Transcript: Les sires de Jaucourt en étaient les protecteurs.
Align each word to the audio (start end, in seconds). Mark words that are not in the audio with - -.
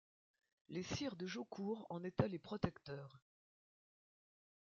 Les 0.69 0.81
sires 0.81 1.15
de 1.15 1.27
Jaucourt 1.27 1.85
en 1.91 2.03
étaient 2.03 2.27
les 2.27 2.39
protecteurs. 2.39 3.21